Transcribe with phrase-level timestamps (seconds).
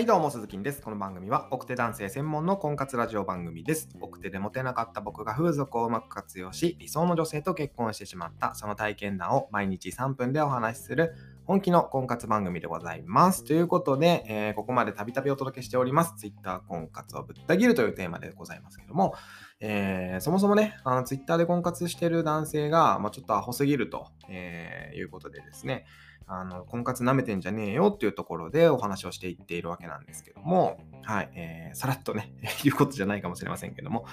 [0.00, 0.80] はいどうも、鈴木です。
[0.80, 3.86] この番組は、奥手男性専門の婚活ラジオ番組です。
[4.00, 11.14] 奥手でモテなかった僕が風俗をうまく活用し、理想の女性と結婚してしまったその体験談を毎日3分でお話しする
[11.50, 13.42] 本気の婚活番組でございます。
[13.42, 19.14] ということで、えー、ここまでたびたびお届けしております、Twitter 婚活をぶった切るというテーマでございますけども、
[19.58, 25.86] えー、そもそもね、あの Twitter で婚活してる男性が、まあ、ちょっとアホすぎると、えー、いうことでですね、
[26.28, 34.06] あの婚活舐めてんじゃねえよっていうところでお話をしていっているわけなんですけども、はい、えー、さらっとね、 言うことじゃないかもしれませんけども、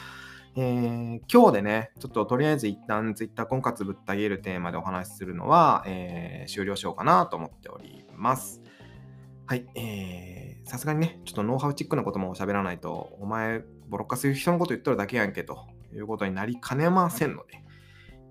[0.60, 8.60] えー、今日でね、ちょっととりあえず一旦 Twitter 婚活ぶった切るテーマでお話しするのは、えー、終了しようかなと思っております。
[9.46, 17.64] はい、えー、さすがにね、ちょっとノウハウチックなことも喋らないと、お前、ボロッカする人のこと言っとるだけやんけということになりかねませんので、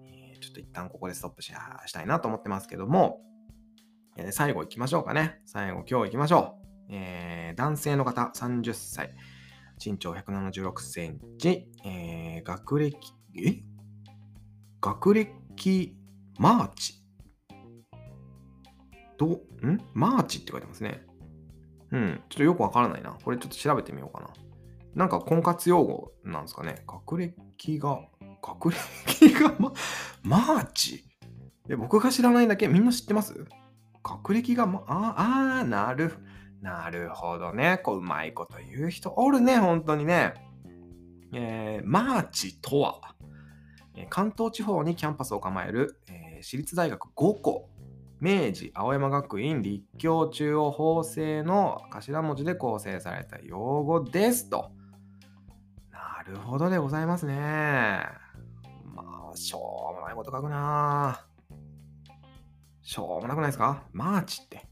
[0.09, 1.53] えー、ちょっと一旦ここでストップし
[1.93, 3.21] たいなと思ってますけども、
[4.17, 5.43] え、最後行きましょうかね。
[5.45, 6.87] 最後、今日行きましょう。
[6.91, 9.15] えー、男性の方、30歳。
[9.85, 11.69] 身長176センチ。
[11.85, 12.97] えー、学歴、
[13.37, 13.63] え？
[14.81, 15.97] 学歴、
[16.39, 17.03] マーチ
[19.19, 19.41] ど、ん？
[19.95, 21.05] マーチって書いてますね。
[21.93, 22.21] うん。
[22.29, 23.17] ちょっとよくわからないな。
[23.25, 24.31] これちょっと調べてみようかな。
[24.95, 26.85] なんか婚活用語なんですかね。
[26.87, 28.01] 学歴が、
[28.43, 29.73] 学歴がま、
[30.23, 31.05] マーチ？
[31.67, 32.69] で僕が知らないだけ？
[32.69, 33.45] みんな知ってます？
[34.03, 36.13] 学歴が、ま、ああ、なる、
[36.67, 37.79] なるほどね。
[37.79, 40.35] こう、うまいこと言う人おるね、本当にね。
[41.33, 43.01] えー、マーチとは、
[44.11, 47.71] 関東地方にキャンパスを構える、えー、私立大学5校、
[48.19, 54.73] 明治青山学院立教中央法政の頭文字で構成された用語ですと。
[55.93, 58.03] なるほどでございますね。
[58.93, 61.25] まあ、しょうもないこと書くな
[62.83, 63.85] しょうもなくないですか？
[63.93, 64.67] マーチって。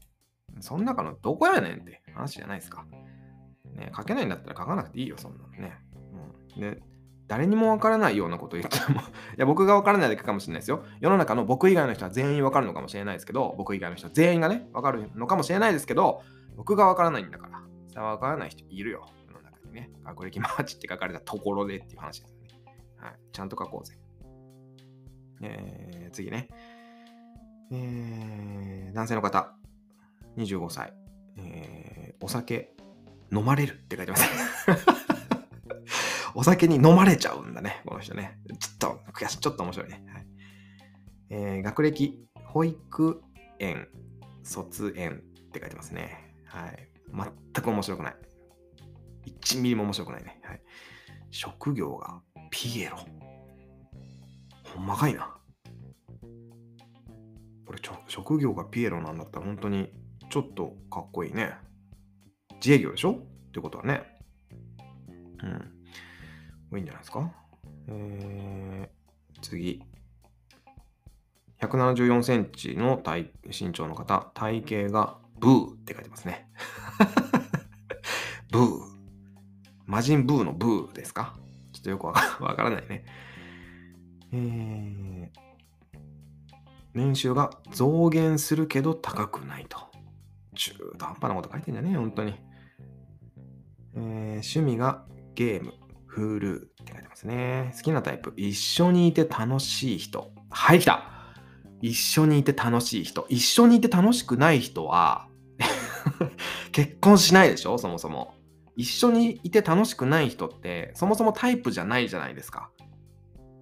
[0.59, 2.85] その中のどこやねんって話じゃないですか。
[3.75, 5.77] ね、書けないんだったら書かなくていいよ、そんなのね。
[6.55, 6.81] うん、で、
[7.27, 9.03] 誰にもわからないようなこと言っても い
[9.37, 10.83] や、僕がわからないだけかもしれないですよ。
[10.99, 16.21] 世の中の僕以外の人は全員わかるのかもしれないですけど、僕以外の人は全員がね、わかるのかもしれないですけど、
[16.55, 19.05] 僕がわからないんだから、さあわからない人いるよ。
[19.27, 19.91] 世の中にね。
[20.03, 22.47] 学歴マーチって書かれたところでっていう話ですね。
[22.97, 23.15] はい。
[23.31, 23.97] ちゃんと書こうぜ。
[25.41, 26.47] えー、次ね。
[27.71, 29.55] えー、男性の方、
[30.37, 30.93] 25歳、
[31.37, 32.75] えー、お酒
[33.31, 34.29] 飲まれるって書いてます。
[36.35, 38.37] お酒に飲まれちゃうんだね、この人ね。
[38.59, 40.03] ちょっと悔しい、ちょっと面白いね。
[40.07, 40.27] はい
[41.29, 43.21] えー、学歴、保育
[43.59, 43.87] 園、
[44.43, 46.35] 卒園って書いてますね。
[46.45, 46.89] はい。
[47.11, 48.15] 全く面白くない。
[49.41, 50.39] 1ミリも面白くないね。
[50.43, 50.61] はい。
[51.31, 52.21] 職業が
[52.51, 52.97] ピエロ。
[54.63, 55.35] ほんまかいな。
[57.65, 59.91] これ職業がピエロなんだったら本当に
[60.29, 61.53] ちょっとかっこいいね。
[62.55, 63.11] 自営業でしょ？
[63.13, 64.03] ってことはね。
[66.71, 66.77] うん。
[66.77, 67.31] いいんじゃないですか？
[67.87, 69.81] えー、次。
[71.61, 76.49] 174センチの体身長の方、体型がブーって書いてますね。
[78.51, 78.79] ブー。
[79.85, 81.37] 魔人ブーのブーですか？
[81.71, 83.05] ちょっとよく わからないね。
[84.31, 85.29] えー、
[86.93, 89.77] 年収が増減するけど高くないと。
[90.55, 92.35] 中途半端なこと書いてんじゃねえよ、本当に。
[93.95, 94.01] えー、
[94.31, 95.05] 趣味が
[95.35, 95.73] ゲーム、
[96.07, 97.71] フールって書いてますね。
[97.75, 100.31] 好きなタイプ、一緒にいて楽しい人。
[100.49, 101.11] はい、来た
[101.81, 103.25] 一緒にいて楽しい人。
[103.29, 105.27] 一緒にいて楽しくない人は
[106.71, 108.33] 結婚しないでしょそもそも。
[108.77, 112.71] 一緒にいて楽しくない人って、そもそもタイプじゃないじゃないですか。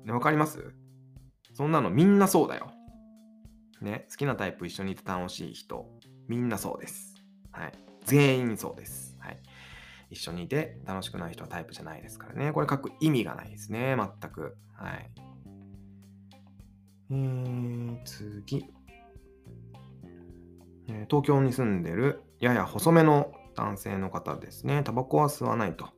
[0.07, 0.73] わかります？
[1.53, 2.71] そんなのみんなそうだよ。
[3.81, 5.87] ね、好きなタイプ一緒にいて楽しい人、
[6.27, 7.15] みんなそうです。
[7.51, 7.73] はい。
[8.05, 9.15] 全員そうです。
[9.19, 9.37] はい。
[10.09, 12.51] 一緒にいて楽しくない人はタイプじゃないですからね。
[12.51, 13.95] これ書く意味がないですね。
[13.97, 14.57] 全く。
[14.73, 15.11] はい。
[17.11, 18.65] えー、次。
[20.87, 24.83] え、東京に住んでるやや細めの男性の方ですね。
[24.83, 25.89] タバコは吸わないと。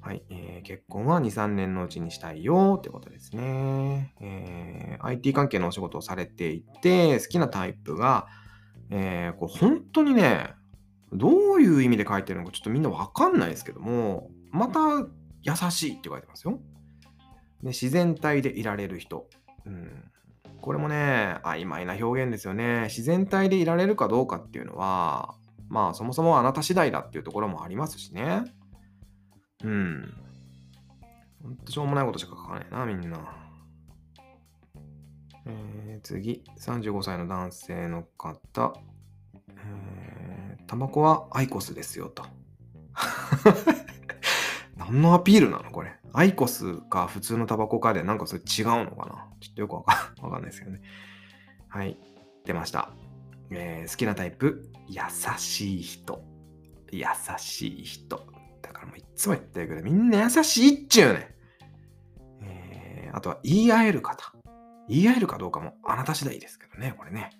[0.00, 5.06] はい、えー、結婚は2、3年のうちにしたいよってことですね、えー。
[5.06, 8.26] IT 関係のお仕事をされていて、好きなタイプが、
[8.94, 10.52] えー、これ本当にね、
[11.12, 14.80] どういう意味で書いてるのかちょっとみんなわかんないですけども、また
[15.42, 16.60] 優しいって書いてますよ。
[17.62, 19.26] で自然体でいられる人。
[19.64, 20.10] うん、
[20.60, 22.84] これもね、曖昧な表現ですよね。
[22.88, 25.36] 自然体でいられるかどうかっていうのは、
[25.68, 28.44] まあそもそもあなた次第だっていうところもありますしね。
[29.64, 30.14] うん。
[31.42, 33.41] ほんとしょうもないことしか書かないな、みんな。
[35.46, 38.74] えー、次、35歳の男性の方。
[40.66, 42.24] タバコはアイコスですよと。
[44.76, 45.92] 何のアピールなのこれ。
[46.14, 50.80] アイコスか普通のタバコかでなんかそれ違うのかなちょっとよくわか かんないですけどね。
[51.68, 51.98] はい。
[52.44, 52.90] 出ました。
[53.50, 55.00] えー、好きなタイプ、優
[55.38, 56.24] しい人。
[56.90, 57.04] 優
[57.38, 58.26] しい人。
[58.62, 61.34] だからもういつも言ってるけど、みんな優しいっちゅうね。
[62.42, 64.32] えー、あとは言い合える方。
[64.88, 67.30] 言い合えるかどうかもあなた次第ですけどね、これね。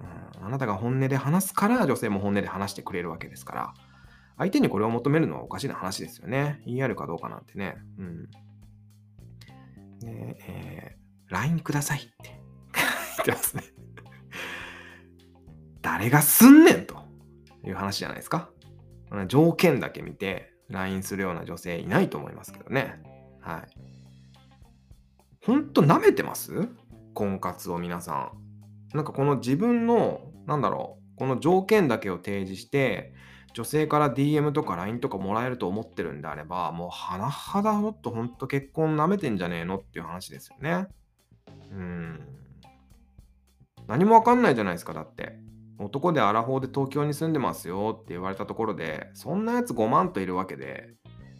[0.00, 3.74] うん、あなたが本音で話すから女性も本音で話してくれるわけですから、
[4.38, 6.62] 相手にこれを求めるのはおかしな話ですよね。
[6.64, 7.76] 言い合えるかどうかなんてね。
[7.98, 8.30] うん。
[10.02, 12.32] ねえー、LINE くださいって言
[13.22, 13.64] ってますね
[15.82, 16.96] 誰がすんねんと
[17.66, 18.50] いう話じゃないですか。
[19.26, 23.02] 条件だけ見て LINE するような女性いないと思いますけどね。
[23.40, 23.99] はい。
[25.44, 26.68] ほんと舐めてます？
[27.14, 28.32] 婚活を皆さ
[28.92, 28.96] ん。
[28.96, 33.14] なんかこの自分の、なんだろう、この条件だけを提示して、
[33.54, 40.86] 女性から DM とか LINE とかもらえると思ってるんであれば、もう甚だもっとほんと結婚舐めてんじゃねえのっていう話ですよね。
[41.72, 42.20] うん。
[43.88, 45.38] 何もわかんないじゃないですか、だって。
[45.78, 50.90] 男でアラフォーで東京に住んでますよって言われたところで、そんなやつ5万といるわけで、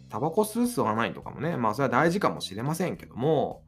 [0.09, 3.63] タバコ吸う吸わないとかもね、まあそれは大事かもしれませんけども、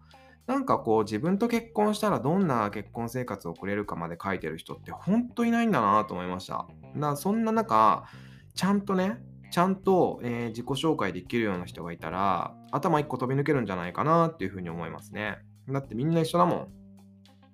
[0.47, 6.53] なんかこう自分と結婚したらどんな結婚生活を送れるかまで書いてる人って本当いないんだなと思いました。
[6.95, 8.05] だからそんな中、
[8.55, 15.37] ちゃんとね、ちゃんと、えー、自己紹介できるような人がいたら、頭一個飛び抜けるんじゃないかなっていうふうに思いますね。
[15.69, 16.67] だってみんな一緒だもん。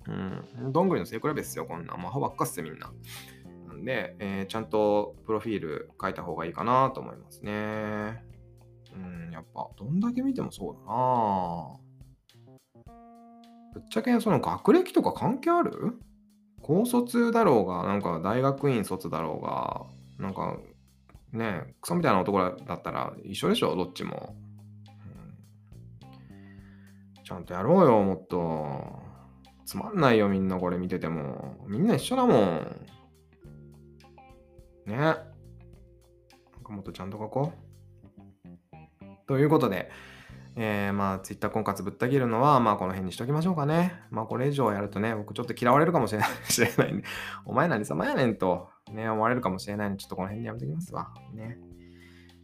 [0.08, 0.72] うん。
[0.72, 1.96] どんぐりの背比べですよ、こんな。
[1.96, 2.92] まあ、歯ばっかっすみんな。
[3.68, 8.24] なんで、えー、ちゃんとプロフィール書いた方がいいかなと思いますね。
[8.96, 11.89] うん、やっぱ、どんだけ見てもそうだな
[13.74, 16.00] ぶっちゃけその学歴とか関係ある？
[16.62, 19.86] 高卒だろうが、なんか大学院卒だろうが、
[20.18, 20.58] なんか
[21.32, 24.36] ねクソみたいな男だったら一緒でしょ、どっちも。
[27.18, 29.08] うん、ちゃんとやろうよ、もっと。
[29.66, 31.56] つまんないよ、みんなこれ見てても。
[31.68, 32.86] みんな一緒だもん。
[34.88, 34.96] ね。
[34.96, 35.16] なん
[36.64, 38.48] かもっとちゃんと書こう。
[39.28, 39.92] ということで、
[40.62, 43.94] えー、まあ、ツイッター婚活ぶった切るのは、まあ、この辺にしときましょうかね。
[44.12, 47.04] まあ、これ以上やるとね、僕ちょっと嫌われるかもしれない 知れないんで、
[47.46, 51.14] お前何様やねんと、ね、思われるかもしれないんで、ちょっとこの辺でやめときますわ。
[51.34, 51.58] ね。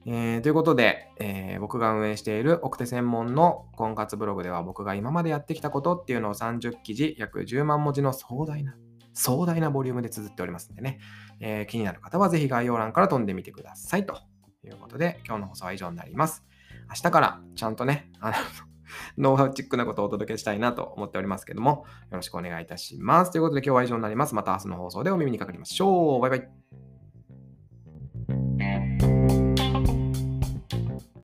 [0.06, 8.77] えー、ということで、えー、僕が運営している奥手専門の婚活ブログでは僕が今までやってきたことっていうのを30記事、約10万文字の壮大な、
[9.13, 11.00] 壮大なボリュームで綴っておりますんでね、
[11.41, 14.21] えー、気になる方はぜひ概要欄から飛んでみてくださいと
[14.63, 16.45] いうことで、今日の放送は以上になります。
[16.89, 18.35] 明日からちゃんとね、あの
[19.17, 23.31] ノウハウチックなことをお届けしたいなと思っておりますけども、よろしくお願いいたします。
[23.31, 24.35] ということで今日は以上になります。
[24.35, 26.21] また明日の放送でお耳にかかりましょう。
[26.21, 26.94] バイバイ。